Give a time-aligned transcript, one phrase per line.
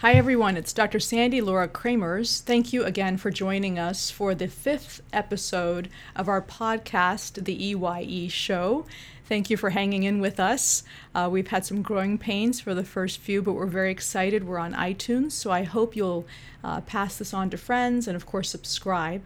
[0.00, 0.58] Hi, everyone.
[0.58, 1.00] It's Dr.
[1.00, 2.42] Sandy Lora Cremers.
[2.42, 8.28] Thank you again for joining us for the fifth episode of our podcast, The EYE
[8.28, 8.84] Show.
[9.24, 10.82] Thank you for hanging in with us.
[11.14, 14.44] Uh, we've had some growing pains for the first few, but we're very excited.
[14.44, 16.26] We're on iTunes, so I hope you'll
[16.62, 19.22] uh, pass this on to friends and, of course, subscribe.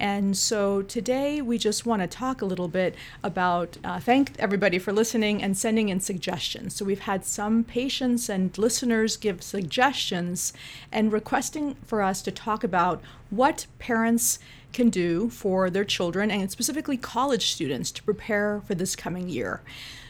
[0.00, 4.78] And so today we just want to talk a little bit about, uh, thank everybody
[4.78, 6.74] for listening and sending in suggestions.
[6.74, 10.52] So we've had some patients and listeners give suggestions
[10.90, 14.38] and requesting for us to talk about what parents
[14.72, 19.62] can do for their children and specifically college students to prepare for this coming year.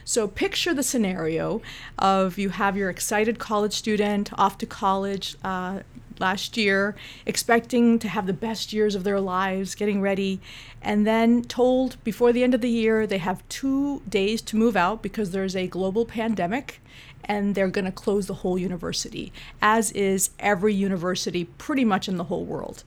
[0.03, 1.61] So picture the scenario
[1.97, 5.79] of you have your excited college student off to college uh,
[6.19, 10.39] last year, expecting to have the best years of their lives, getting ready,
[10.81, 14.75] and then told before the end of the year they have two days to move
[14.75, 16.81] out because there's a global pandemic
[17.23, 22.17] and they're going to close the whole university, as is every university pretty much in
[22.17, 22.83] the whole world.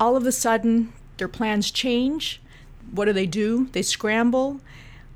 [0.00, 2.40] All of a sudden, their plans change.
[2.90, 3.68] What do they do?
[3.72, 4.60] They scramble.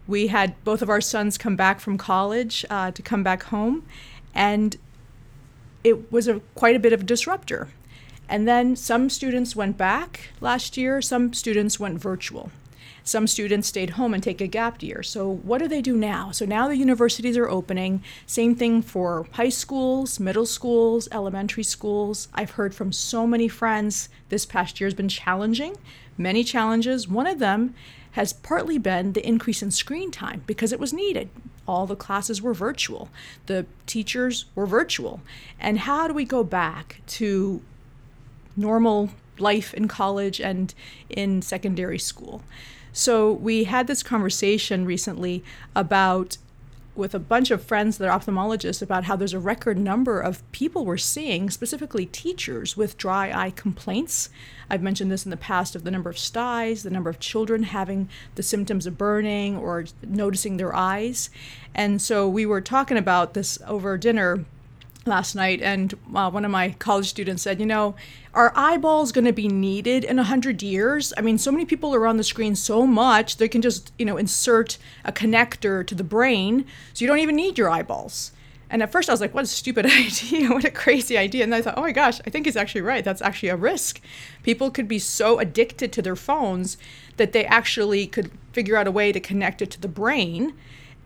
[0.07, 3.85] We had both of our sons come back from college uh, to come back home,
[4.35, 4.77] and
[5.85, 7.69] it was a quite a bit of a disruptor.
[8.29, 12.51] And then some students went back last year, some students went virtual.
[13.05, 15.03] Some students stayed home and take a gap year.
[15.03, 16.31] So what do they do now?
[16.31, 18.03] So now the universities are opening.
[18.27, 22.29] Same thing for high schools, middle schools, elementary schools.
[22.35, 25.77] I've heard from so many friends this past year has been challenging,
[26.19, 27.09] many challenges.
[27.09, 27.75] One of them
[28.13, 31.31] has partly been the increase in screen time because it was needed
[31.69, 33.09] all the classes were virtual,
[33.47, 35.21] the teachers were virtual.
[35.61, 37.63] And how do we go back to
[38.57, 40.75] normal life in college and
[41.09, 42.43] in secondary school?
[42.93, 45.45] So we had this conversation recently
[45.77, 46.39] about
[46.99, 50.51] with a bunch of friends that are ophthalmologists about how there's a record number of
[50.53, 54.29] people we're seeing, specifically teachers, with dry eye complaints.
[54.69, 57.63] I've mentioned this in the past of the number of styes, the number of children
[57.63, 61.31] having the symptoms of burning or noticing their eyes.
[61.75, 64.45] And so we were talking about this over dinner
[65.09, 67.97] last night, and uh, one of my college students said, You know,
[68.35, 71.13] are eyeballs going to be needed in 100 years?
[71.17, 74.07] I mean, so many people are on the screen so much, they can just, you
[74.07, 76.65] know, insert a connector to the brain,
[76.95, 78.33] so you don't even need your eyeballs.
[78.71, 81.45] And at first I was like, what a stupid idea, what a crazy idea.
[81.45, 83.05] And I thought, oh my gosh, I think he's actually right.
[83.05, 84.01] That's actually a risk.
[84.43, 86.77] People could be so addicted to their phones
[87.17, 90.55] that they actually could figure out a way to connect it to the brain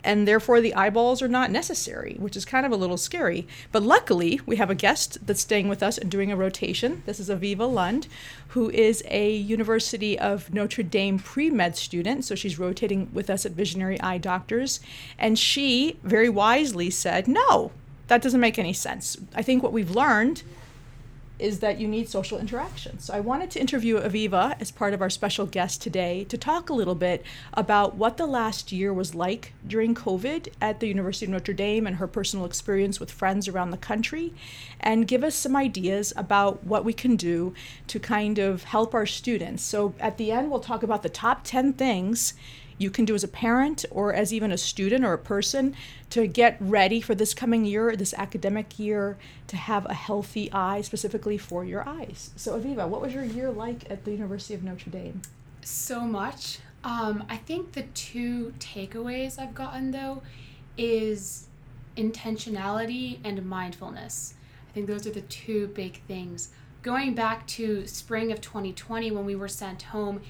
[0.03, 3.47] and therefore the eyeballs are not necessary, which is kind of a little scary.
[3.71, 7.03] But luckily, we have a guest that's staying with us and doing a rotation.
[7.05, 8.07] This is Aviva Lund,
[8.49, 12.25] who is a University of Notre Dame pre med student.
[12.25, 14.79] So she's rotating with us at Visionary Eye Doctors.
[15.17, 17.71] And she very wisely said, No,
[18.07, 19.17] that doesn't make any sense.
[19.35, 20.43] I think what we've learned
[21.39, 22.99] is that you need social interaction.
[22.99, 26.69] So I wanted to interview Aviva as part of our special guest today to talk
[26.69, 31.25] a little bit about what the last year was like during COVID at the University
[31.25, 34.33] of Notre Dame and her personal experience with friends around the country,
[34.79, 37.53] and give us some ideas about what we can do
[37.87, 39.63] to kind of help our students.
[39.63, 42.33] So at the end, we'll talk about the top 10 things
[42.77, 45.75] you can do as a parent or as even a student or a person
[46.09, 49.17] to get ready for this coming year, this academic year,
[49.47, 52.31] to have a healthy eye specifically for your eyes.
[52.35, 55.21] So, Aviva, what was your year like at the University of Notre Dame?
[55.61, 56.59] So much.
[56.83, 60.21] Um, I think the two takeaways I've gotten though
[60.77, 61.47] is
[61.95, 64.33] intentionality and mindfulness.
[64.69, 66.49] I think those are the two big things.
[66.81, 70.21] Going back to spring of 2020 when we were sent home,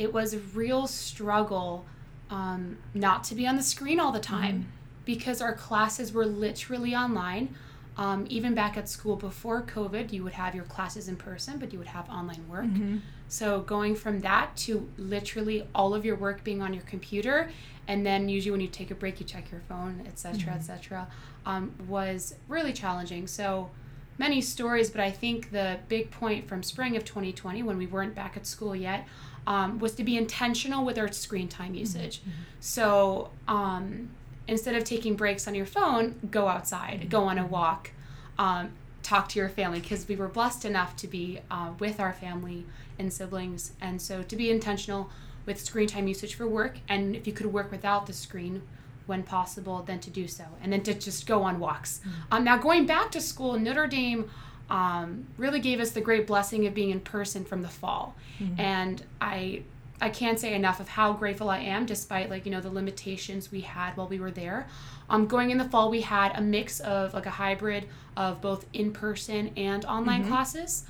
[0.00, 1.84] it was a real struggle
[2.30, 4.64] um, not to be on the screen all the time mm
[5.06, 7.52] because our classes were literally online.
[7.96, 11.72] Um, even back at school before COVID, you would have your classes in person, but
[11.72, 12.66] you would have online work.
[12.66, 12.98] Mm-hmm.
[13.26, 17.50] So going from that to literally all of your work being on your computer,
[17.88, 20.50] and then usually when you take a break, you check your phone, etc., mm-hmm.
[20.50, 21.08] etc.,
[21.44, 23.26] um, was really challenging.
[23.26, 23.70] So
[24.16, 28.14] many stories, but I think the big point from spring of 2020, when we weren't
[28.14, 29.08] back at school yet,
[29.50, 32.20] um, was to be intentional with our screen time usage.
[32.20, 32.30] Mm-hmm.
[32.60, 34.10] So um,
[34.46, 37.08] instead of taking breaks on your phone, go outside, mm-hmm.
[37.08, 37.90] go on a walk,
[38.38, 38.70] um,
[39.02, 42.64] talk to your family because we were blessed enough to be uh, with our family
[42.96, 43.72] and siblings.
[43.80, 45.10] And so to be intentional
[45.46, 48.62] with screen time usage for work, and if you could work without the screen
[49.06, 50.44] when possible, then to do so.
[50.62, 51.98] And then to just go on walks.
[51.98, 52.34] Mm-hmm.
[52.34, 54.30] Um, now, going back to school, Notre Dame
[54.70, 58.14] um, really gave us the great blessing of being in person from the fall.
[58.38, 58.60] Mm-hmm.
[58.60, 59.62] And I
[60.02, 63.50] I can't say enough of how grateful I am, despite like you know the limitations
[63.52, 64.66] we had while we were there.
[65.10, 67.86] Um, going in the fall, we had a mix of like a hybrid
[68.16, 70.30] of both in person and online Mm-hmm.
[70.30, 70.84] classes.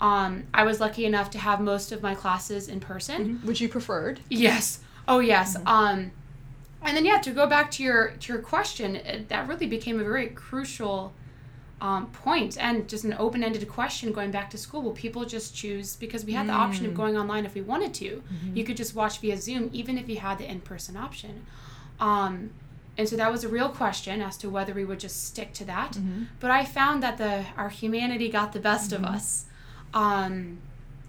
[0.00, 3.40] Um, I was lucky enough to have most of my classes in person.
[3.44, 4.20] Which you preferred?
[4.28, 4.80] Yes.
[5.06, 5.56] Oh yes.
[5.56, 5.68] Mm-hmm.
[5.68, 6.10] Um,
[6.82, 10.00] and then yeah, to go back to your to your question, it, that really became
[10.00, 11.12] a very crucial
[11.84, 14.80] um, point and just an open ended question going back to school.
[14.86, 16.88] Will people just choose because we had the option Mm.
[16.88, 18.10] of going online if we wanted to?
[18.22, 18.56] Mm-hmm.
[18.56, 21.34] You could just watch via Zoom even if you had the in person option.
[22.00, 22.34] Um,
[22.96, 25.64] and so that was a real question as to whether we would just stick to
[25.74, 25.92] that.
[25.92, 26.22] Mm-hmm.
[26.40, 29.44] But I found that the our humanity got the best of us.
[29.92, 30.58] Um,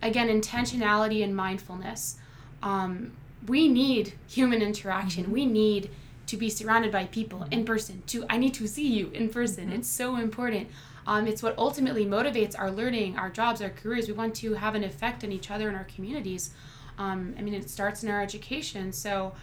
[0.01, 2.17] again, intentionality and mindfulness.
[2.61, 3.13] Um,
[3.47, 5.31] we need human interaction.
[5.31, 5.89] We need
[6.27, 8.03] to be surrounded by people in person.
[8.07, 9.71] To I need to see you in person.
[9.71, 10.69] It's so important.
[11.07, 14.07] Um, it's what ultimately motivates our learning, our jobs, our careers.
[14.07, 16.51] We want to have an effect on each other and our communities.
[16.97, 18.91] Um, I mean, it starts in our education.
[18.91, 19.33] So,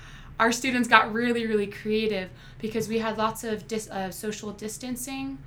[0.40, 5.38] our students got really, really creative because we had lots of dis- uh, social distancing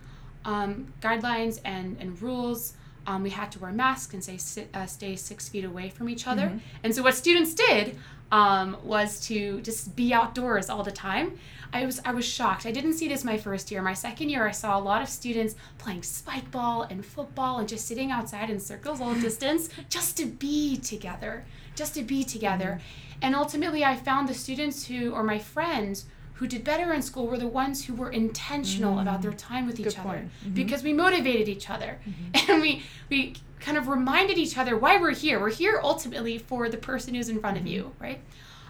[0.45, 2.73] um, guidelines and, and rules.
[3.07, 6.09] Um, we had to wear masks and stay, si- uh, stay six feet away from
[6.09, 6.47] each other.
[6.83, 7.97] And so, what students did
[8.31, 11.37] um, was to just be outdoors all the time.
[11.73, 12.65] I was I was shocked.
[12.65, 13.81] I didn't see this my first year.
[13.81, 17.67] My second year, I saw a lot of students playing spike ball and football and
[17.67, 22.79] just sitting outside in circles all distance just to be together, just to be together.
[23.21, 26.05] And ultimately, I found the students who, or my friends,
[26.35, 29.79] who did better in school were the ones who were intentional about their time with
[29.79, 30.31] each Good other point.
[30.45, 30.53] Mhm.
[30.53, 31.99] because we motivated each other
[32.49, 35.39] and we we kind of reminded each other why we're here.
[35.39, 38.19] We're here ultimately for the person who's in front of you, right?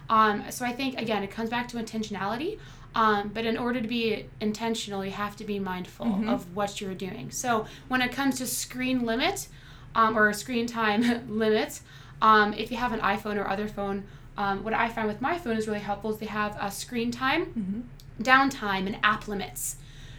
[0.08, 2.58] Um, so I think again, it comes back to intentionality.
[2.94, 6.94] Um, but in order to be intentional, you have to be mindful of what you're
[6.94, 7.30] doing.
[7.30, 9.48] So when it comes to screen limit
[9.94, 11.02] um, or screen time
[11.44, 11.82] limits,
[12.22, 14.04] um, if you have an iPhone or other phone,
[14.36, 17.10] um, what I find with my phone is really helpful is they have a screen
[17.10, 18.22] time, mm-hmm.
[18.22, 19.76] downtime, and app limits.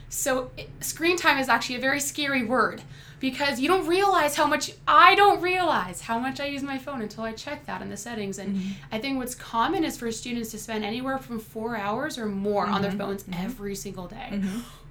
[0.09, 2.81] So it, screen time is actually a very scary word
[3.19, 7.01] because you don't realize how much I don't realize how much I use my phone
[7.01, 8.37] until I check that in the settings.
[8.37, 8.71] And mm-hmm.
[8.91, 12.67] I think what's common is for students to spend anywhere from four hours or more
[12.67, 12.99] on their mm-hmm.
[12.99, 14.39] phones every single day,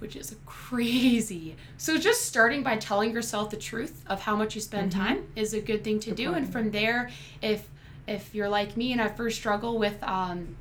[0.00, 1.56] which is crazy.
[1.79, 5.55] So just starting by telling yourself the truth of how much you spend time is
[5.55, 6.34] a good thing to do.
[6.34, 7.69] And from there, if
[8.06, 10.56] if you're like me and I first struggle with um,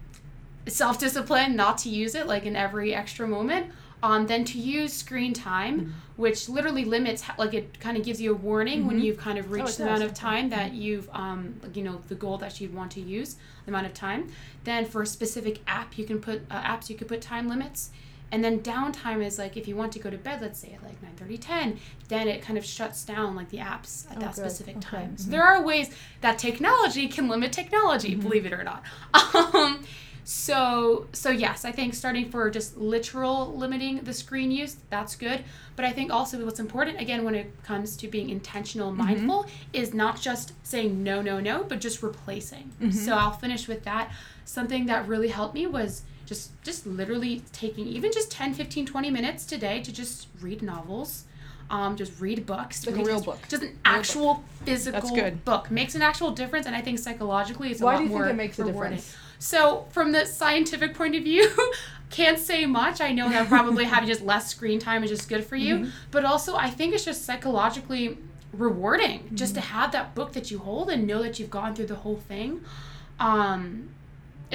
[0.67, 3.67] self discipline not to use it like in every extra moment
[4.03, 8.31] um, then to use screen time which literally limits like it kind of gives you
[8.31, 11.55] a warning when you've kind of reached it the amount of time that you've um,
[11.61, 14.29] like, you know the goal that you'd want to use the amount of time.
[14.63, 17.91] Then for a specific app you can put uh, apps you could put time limits
[18.31, 20.83] and then downtime is like if you want to go to bed let's say at
[20.83, 21.79] like 9 30 10
[22.09, 24.41] then it kind of shuts down like the apps at Oh, that good.
[24.45, 24.87] specific Okay.
[24.87, 25.17] time.
[25.17, 25.31] So mm-hmm.
[25.31, 25.89] there are ways
[26.21, 28.21] that technology can limit technology mm-hmm.
[28.21, 28.83] believe it or not.
[29.35, 29.83] Um,
[30.27, 35.43] so so yes i think starting for just literal limiting the screen use that's good.
[35.75, 39.27] But i think also what's important again when it comes to being intentional and mm-hmm.
[39.27, 42.71] mindful is not just saying no no no but just replacing.
[42.91, 44.11] So i'll finish with that.
[44.45, 49.09] Something that really helped me was just just literally taking even just 10 15 20
[49.11, 51.25] minutes today to just read novels
[51.69, 53.39] um, just read books Like a real just, book.
[53.49, 53.77] just an book.
[53.85, 55.43] actual physical good.
[55.45, 58.09] book makes an actual difference and i think psychologically it's a Why lot do you
[58.09, 58.97] think more it makes a rewarding.
[58.97, 59.17] difference?
[59.37, 61.51] So, from the scientific point of view,
[62.09, 63.01] can't say much.
[63.01, 65.89] I know that probably having just less screen time is just good for you, Mm-hmm.
[66.09, 68.17] but also I think it's just psychologically
[68.53, 69.77] rewarding just to Mm-hmm.
[69.77, 72.61] have that book that you hold and know that you've gone through the whole thing.
[73.19, 73.89] Um,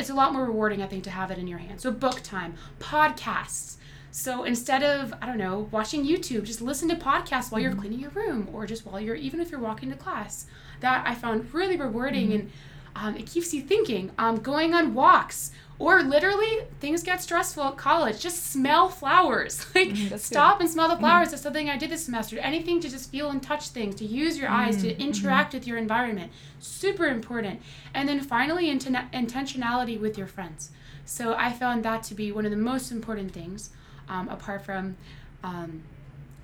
[0.00, 1.80] it's a lot more rewarding, I think, to have it in your hand.
[1.80, 3.76] So, book time, podcasts.
[4.12, 7.80] So instead of I don't know watching YouTube, just listen to podcasts while you're Mm-hmm.
[7.80, 10.47] cleaning your room or just while you're even if you're walking to class.
[10.80, 12.40] That I found really rewarding Mm-hmm.
[12.40, 12.50] and
[12.97, 14.11] um, it keeps you thinking.
[14.19, 18.20] Um, going on walks or literally things get stressful at college.
[18.20, 19.66] Just smell flowers.
[19.75, 21.30] like Mm-hmm, that's stop and smell the flowers.
[21.30, 22.38] That's something I did this semester.
[22.38, 25.66] Anything to just feel and touch things, to use your eyes, Mm-hmm, to interact with
[25.66, 26.30] your environment.
[26.60, 27.60] Super important.
[27.94, 30.70] And then finally, inten- intentionality with your friends.
[31.06, 33.70] So I found that to be one of the most important things,
[34.08, 34.96] um, apart from
[35.42, 35.82] um,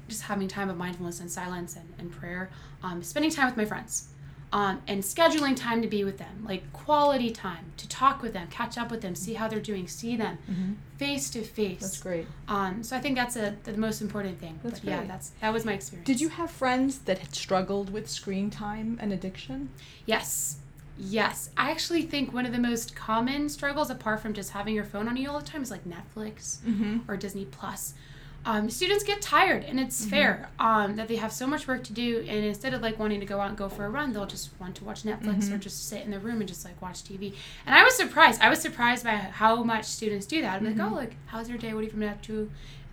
[0.08, 2.48] just having time of mindfulness and silence and, and prayer,
[2.82, 4.08] um, spending time with my friends.
[4.52, 8.46] Um, and scheduling time to be with them, like quality time to talk with them,
[8.48, 10.38] catch up with them, see how they're doing, see them
[10.98, 11.80] face to face.
[11.80, 12.26] That's great.
[12.48, 14.58] Um, so I think that's a the most important thing.
[14.62, 16.06] That's but yeah, that's that was my experience.
[16.06, 19.70] Did you have friends that had struggled with screen time and addiction?
[20.06, 20.58] Yes.
[20.96, 21.50] Yes.
[21.56, 25.08] I actually think one of the most common struggles, apart from just having your phone
[25.08, 26.98] on you all the time, is like Netflix Mm-hmm.
[27.10, 27.94] or Disney Plus.
[28.46, 30.10] Um, students get tired and it's mm-hmm.
[30.10, 33.18] fair um, that they have so much work to do and instead of like wanting
[33.18, 35.54] to go out and go for a run they'll just want to watch netflix mm-hmm.
[35.54, 37.34] or just sit in their room and just like watch tv
[37.66, 40.78] and i was surprised i was surprised by how much students do that i'm mm-hmm.
[40.78, 42.50] like oh like how's your day what have you been up to and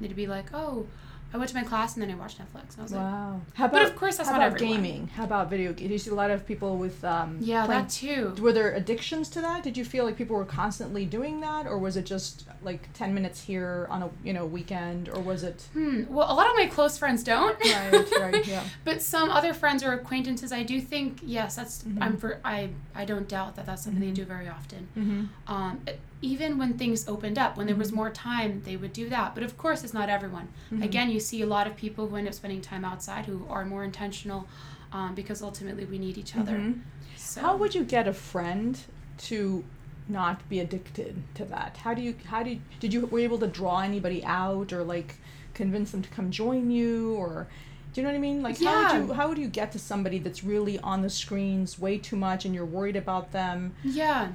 [0.10, 0.88] they'd be like oh
[1.33, 2.73] I went to my class and then I watched Netflix.
[2.73, 3.33] And I was wow.
[3.33, 4.83] like, how about, but of course that's how not about everyone.
[4.83, 5.07] gaming?
[5.07, 5.87] How about video games?
[5.87, 8.35] Do you see a lot of people with um, yeah playing, that too?
[8.39, 9.63] Were there addictions to that?
[9.63, 13.15] Did you feel like people were constantly doing that, or was it just like ten
[13.15, 15.67] minutes here on a you know weekend, or was it?
[15.73, 16.03] Hmm.
[16.07, 17.57] Well, a lot of my close friends don't.
[17.63, 18.11] Right.
[18.19, 18.47] Right.
[18.53, 18.63] Yeah.
[18.83, 22.03] but some other friends or acquaintances, I do think yes, that's mm-hmm.
[22.03, 24.13] I'm for I I don't doubt that that's something mm-hmm.
[24.13, 24.87] they do very often.
[24.97, 25.53] Mm-hmm.
[25.53, 27.97] Um, it, even when things opened up, when there was mm-hmm.
[27.97, 29.35] more time, they would do that.
[29.35, 30.47] But of course, it's not everyone.
[30.71, 30.83] Mm-hmm.
[30.83, 33.65] Again, you see a lot of people who end up spending time outside who are
[33.65, 34.48] more intentional
[34.92, 36.53] um, because ultimately we need each other.
[36.53, 36.80] Mm-hmm.
[37.18, 37.42] So.
[37.42, 38.80] How would you get a friend
[39.30, 39.63] to
[40.08, 41.77] not be addicted to that?
[41.77, 44.74] How do you, how do you, did you, were you able to draw anybody out
[44.74, 45.15] or like
[45.53, 47.48] convince them to come join you or,
[47.94, 48.42] do you know what I mean?
[48.42, 48.70] Like yeah.
[48.70, 52.00] how would you how would you get to somebody that's really on the screens way
[52.00, 53.75] too much and you're worried about them?
[53.84, 54.32] Yeah.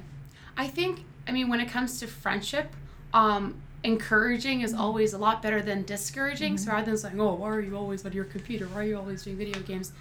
[0.55, 2.73] I think I mean, when it comes to friendship,
[3.13, 6.55] um, encouraging is always a lot better than discouraging.
[6.55, 6.65] Mm-hmm.
[6.65, 8.67] So rather than saying, "Oh, why are you always on your computer?
[8.67, 9.91] Why are you always doing video games?"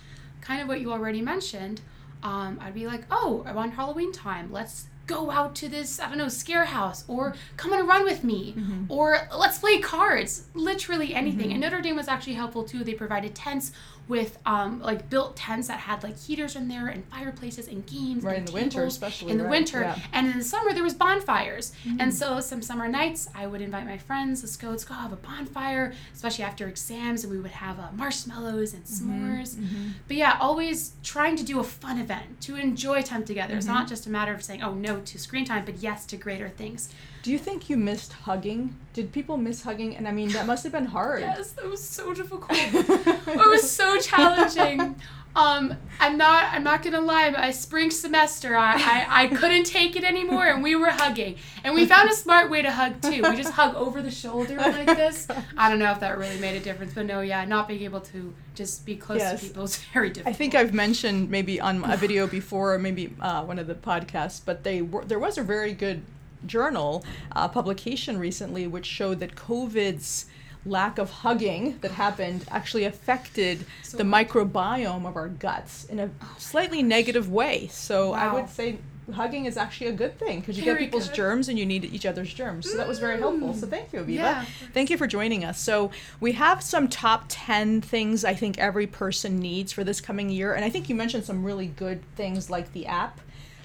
[0.40, 1.80] Kind of what you already mentioned.
[2.22, 4.52] Um, I'd be like, "Oh, want Halloween time.
[4.52, 8.04] Let's go out to this, I don't know, scare house, or come on a run
[8.04, 8.84] with me, mm-hmm.
[8.88, 10.44] or let's play cards.
[10.54, 11.46] Literally anything.
[11.46, 11.52] Mm-hmm.
[11.52, 12.84] And Notre Dame was actually helpful too.
[12.84, 13.72] They provided tents
[14.08, 18.24] with um, like built tents that had like heaters in there and fireplaces and games
[18.24, 19.50] right and in the winter especially in the right.
[19.50, 19.98] winter yeah.
[20.12, 22.00] and in the summer there was bonfires mm-hmm.
[22.00, 25.12] and so some summer nights i would invite my friends let's go let's go have
[25.12, 29.36] a bonfire especially after exams and we would have uh, marshmallows and mm-hmm.
[29.36, 29.88] s'mores mm-hmm.
[30.06, 33.80] but yeah always trying to do a fun event to enjoy time together it's not
[33.80, 33.88] mm-hmm.
[33.88, 36.92] just a matter of saying oh no to screen time but yes to greater things
[37.22, 38.76] do you think you missed hugging?
[38.92, 39.96] Did people miss hugging?
[39.96, 41.20] And I mean, that must have been hard.
[41.20, 42.50] yes, that was so difficult.
[42.50, 44.96] it was so challenging.
[45.36, 46.52] Um, I'm not.
[46.52, 47.30] I'm not gonna lie.
[47.30, 51.36] But spring semester, I, I, I couldn't take it anymore, and we were hugging.
[51.62, 53.22] And we found a smart way to hug too.
[53.22, 55.28] We just hug over the shoulder like this.
[55.56, 58.00] I don't know if that really made a difference, but no, yeah, not being able
[58.00, 59.40] to just be close yes.
[59.40, 60.34] to people is very difficult.
[60.34, 63.76] I think I've mentioned maybe on a video before, or maybe uh, one of the
[63.76, 66.02] podcasts, but they were there was a very good
[66.46, 70.26] journal uh, publication recently which showed that COVID's
[70.66, 76.10] lack of hugging that happened actually affected so the microbiome of our guts in a
[76.36, 77.68] slightly negative way.
[77.68, 78.16] So wow.
[78.16, 78.78] I would say
[79.12, 81.16] hugging is actually a good thing because you very get people's good.
[81.16, 82.70] germs and you need each other's germs.
[82.70, 83.54] So that was very helpful.
[83.54, 84.14] So thank you, Aviva.
[84.14, 84.44] Yeah.
[84.74, 85.60] Thank you for joining us.
[85.60, 85.90] So
[86.20, 90.52] we have some top 10 things I think every person needs for this coming year.
[90.52, 93.20] And I think you mentioned some really good things like the app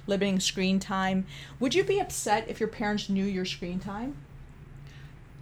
[0.08, 1.26] limiting screen time.
[1.60, 4.16] Would you be upset if your parents knew your screen time?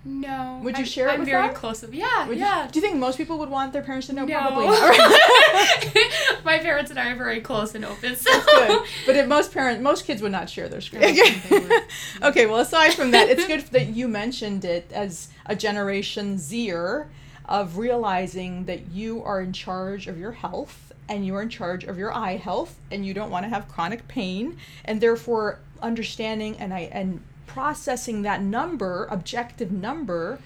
[0.03, 0.59] No.
[0.63, 1.55] Would you share I'm, it with I'm very them?
[1.55, 2.65] close of yeah, would yeah.
[2.65, 4.25] You, do you think most people would want their parents to know?
[4.25, 4.39] No.
[4.39, 6.43] Probably not.
[6.43, 8.15] My parents and I are very close and open.
[8.15, 8.31] So.
[8.41, 8.87] Good.
[9.05, 11.03] But if most parents, most kids would not share their screen.
[12.23, 12.47] okay.
[12.47, 17.07] Well, aside from that, it's good that you mentioned it as a Generation Zer
[17.45, 21.97] of realizing that you are in charge of your health and you're in charge of
[21.97, 26.73] your eye health and you don't want to have chronic pain and therefore understanding and
[26.73, 30.39] I and processing that number objective number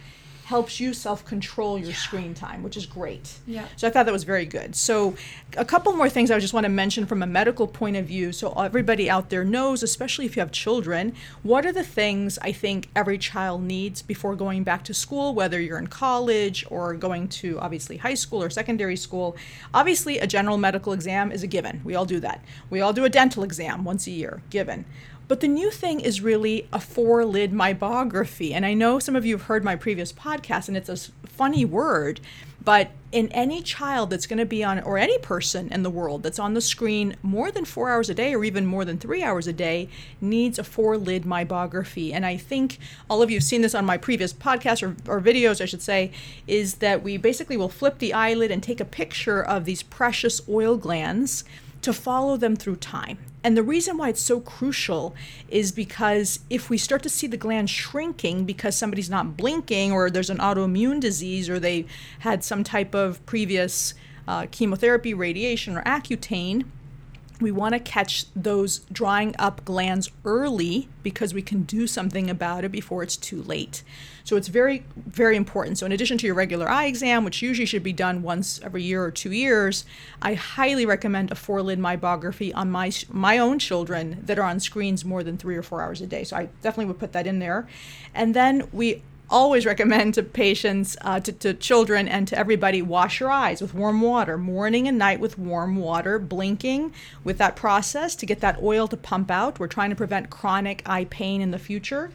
[0.46, 1.96] helps you self control your yeah.
[1.96, 3.34] screen time, which is great.
[3.48, 3.68] Yeah.
[3.76, 4.76] So I thought that was very good.
[4.76, 5.16] So
[5.58, 8.32] a couple more things I just want to mention from a medical point of view,
[8.32, 12.52] so everybody out there knows, especially if you have children, what are the things I
[12.52, 17.28] think every child needs before going back to school, whether you're in college or going
[17.28, 19.36] to obviously high school or secondary school.
[19.74, 21.82] Obviously, a general medical exam is a given.
[21.84, 22.44] We all do that.
[22.70, 24.86] We all do a dental exam once a year, given.
[25.28, 28.54] But the new thing is really a four lid meibography.
[28.54, 31.66] And I know some of you have heard my previous podcast, and it's a funny
[31.66, 32.20] word,
[32.64, 36.22] but in any child that's going to be on, or any person in the world
[36.22, 39.24] that's on the screen more than four hours a day, or even more than three
[39.24, 39.90] hours a day,
[40.22, 42.14] needs a four lid meibography.
[42.14, 42.78] And I think
[43.10, 45.82] all of you have seen this on my previous podcast or, or videos, I should
[45.82, 46.12] say,
[46.46, 50.42] is that we basically will flip the eyelid and take a picture of these precious
[50.48, 51.44] oil glands
[51.86, 53.20] to follow them through time.
[53.44, 55.14] And the reason why it's so crucial
[55.50, 60.10] is because if we start to see the gland shrinking because somebody's not blinking or
[60.10, 61.86] there's an autoimmune disease or they
[62.20, 63.94] had some type of previous
[64.28, 66.66] uh, chemotherapy, radiation, or Accutane,
[67.42, 72.64] we want to catch those drying up glands early because we can do something about
[72.64, 73.84] it before it's too late.
[74.24, 75.78] So it's very, very important.
[75.78, 78.82] So, in addition to your regular eye exam, which usually should be done once every
[78.82, 79.86] year or two years,
[80.22, 84.60] I highly recommend a four lid meibography on my, my own children that are on
[84.60, 86.24] screens more than three or four hours a day.
[86.24, 87.68] So, I definitely would put that in there.
[88.14, 93.20] And then we always recommend to patients, uh, to, to children, and to everybody wash
[93.20, 98.16] your eyes with warm water, morning and night with warm water, blinking with that process
[98.16, 99.60] to get that oil to pump out.
[99.60, 102.12] We're trying to prevent chronic eye pain in the future.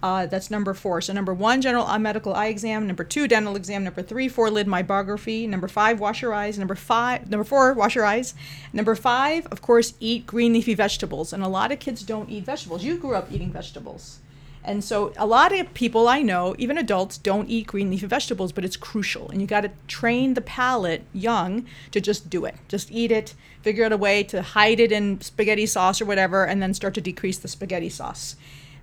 [0.00, 1.00] Uh, that's number four.
[1.00, 2.86] So number one, general eye medical eye exam.
[2.86, 3.82] Number two, dental exam.
[3.82, 5.48] Number three, four lid meibography.
[5.48, 6.56] Number five, wash your eyes.
[6.56, 8.34] Number five, number four, wash your eyes.
[8.72, 11.32] Number five, of course, eat green leafy vegetables.
[11.32, 12.84] And a lot of kids don't eat vegetables.
[12.84, 14.20] You grew up eating vegetables.
[14.64, 18.52] And so a lot of people I know, even adults, don't eat green leafy vegetables,
[18.52, 19.30] but it's crucial.
[19.30, 22.56] And you got to train the palate young to just do it.
[22.68, 26.44] Just eat it, figure out a way to hide it in spaghetti sauce or whatever,
[26.44, 28.36] and then start to decrease the spaghetti sauce.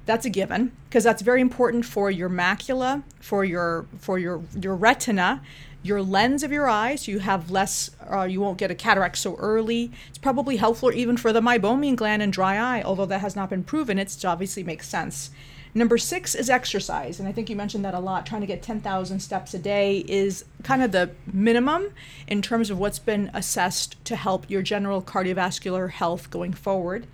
[0.05, 4.75] That's a given because that's very important for your macula, for your for your your
[4.75, 5.41] retina,
[5.81, 7.07] your lens of your eyes.
[7.07, 9.91] You have less, uh, you won't get a cataract so early.
[10.09, 13.49] It's probably helpful even for the meibomian gland and dry eye, although that has not
[13.49, 13.97] been proven.
[13.97, 15.31] It obviously makes sense.
[15.77, 17.19] Number six is exercise.
[17.19, 18.25] And I think you mentioned that a lot.
[18.25, 21.91] Trying to get 10,000 steps a day is kind of the minimum
[22.27, 27.05] in terms of what's been assessed to help your general cardiovascular health going forward.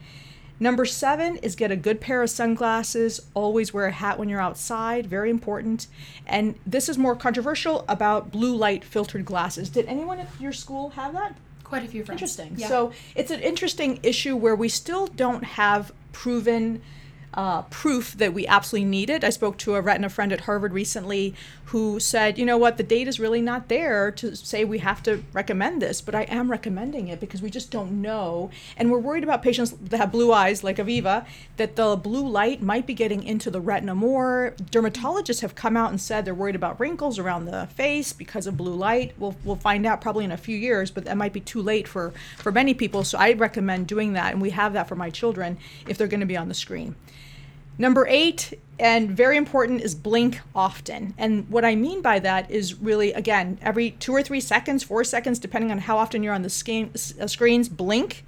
[0.59, 3.19] Number seven is get a good pair of sunglasses.
[3.33, 5.87] Always wear a hat when you're outside, very important.
[6.27, 9.69] And this is more controversial about blue light filtered glasses.
[9.69, 11.35] Did anyone at your school have that?
[11.63, 12.21] Quite a few friends.
[12.21, 12.53] Interesting.
[12.57, 12.67] Yeah.
[12.67, 16.83] So it's an interesting issue where we still don't have proven
[17.33, 19.23] uh, proof that we absolutely needed.
[19.23, 21.33] I spoke to a retina friend at Harvard recently
[21.65, 25.01] who said, you know what, the data is really not there to say we have
[25.03, 28.51] to recommend this, but I am recommending it because we just don't know.
[28.75, 32.61] And we're worried about patients that have blue eyes, like Aviva, that the blue light
[32.61, 34.53] might be getting into the retina more.
[34.61, 38.57] Dermatologists have come out and said they're worried about wrinkles around the face because of
[38.57, 39.13] blue light.
[39.17, 41.87] We'll, we'll find out probably in a few years, but that might be too late
[41.87, 43.05] for, for many people.
[43.05, 45.57] So I recommend doing that, and we have that for my children
[45.87, 46.95] if they're going to be on the screen.
[47.77, 51.13] Number eight, and very important, is blink often.
[51.17, 55.03] And what I mean by that is really, again, every two or three seconds, four
[55.03, 58.25] seconds, depending on how often you're on the uh, screens, blink.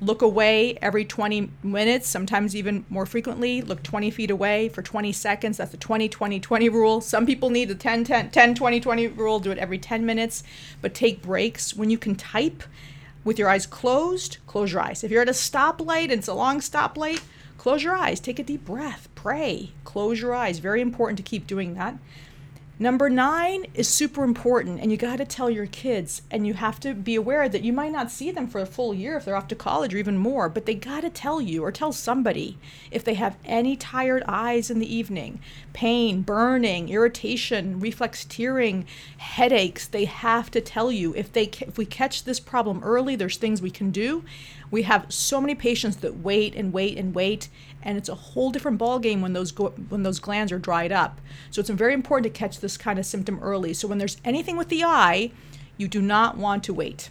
[0.00, 3.62] Look away every 20 minutes, sometimes even more frequently.
[3.62, 5.58] Look 20 feet away for 20 seconds.
[5.58, 7.00] That's the 20 20 20 rule.
[7.00, 9.38] Some people need the 10 10 10 20 20 rule.
[9.38, 10.42] Do it every 10 minutes,
[10.80, 11.76] but take breaks.
[11.76, 12.64] When you can type
[13.22, 15.04] with your eyes closed, close your eyes.
[15.04, 17.20] If you're at a stoplight and it's a long stoplight,
[17.62, 20.58] Close your eyes, take a deep breath, pray, close your eyes.
[20.58, 21.96] Very important to keep doing that.
[22.76, 26.80] Number nine is super important, and you got to tell your kids, and you have
[26.80, 29.36] to be aware that you might not see them for a full year if they're
[29.36, 32.58] off to college or even more, but they got to tell you or tell somebody
[32.90, 35.38] if they have any tired eyes in the evening,
[35.72, 38.86] pain, burning, irritation, reflex tearing,
[39.18, 39.86] headaches.
[39.86, 43.62] They have to tell you if they if we catch this problem early, there's things
[43.62, 44.24] we can do.
[44.72, 47.48] We have so many patients that wait and wait and wait,
[47.82, 51.20] and it's a whole different ballgame when those go- when those glands are dried up.
[51.50, 53.74] So it's very important to catch this kind of symptom early.
[53.74, 55.30] So when there's anything with the eye,
[55.76, 57.10] you do not want to wait.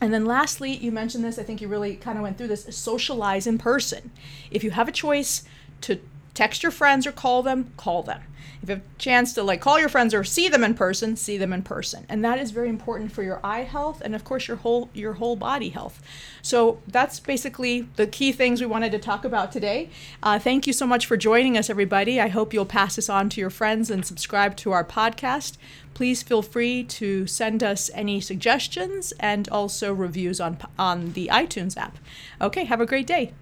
[0.00, 2.66] And then lastly, you mentioned this, I think you really kind of went through this,
[2.76, 4.10] socialize in person.
[4.50, 5.44] If you have a choice
[5.82, 6.00] to
[6.34, 8.22] text your friends or call them, call them
[8.64, 11.16] if you have a chance to like call your friends or see them in person,
[11.16, 12.06] see them in person.
[12.08, 15.14] And that is very important for your eye health and of course your whole your
[15.14, 16.02] whole body health.
[16.40, 19.90] So that's basically the key things we wanted to talk about today.
[20.22, 22.20] Uh, thank you so much for joining us, everybody.
[22.20, 25.58] I hope you'll pass this on to your friends and subscribe to our podcast.
[25.92, 31.76] Please feel free to send us any suggestions and also reviews on on the iTunes
[31.76, 31.98] app.
[32.40, 33.32] Okay, have a great day.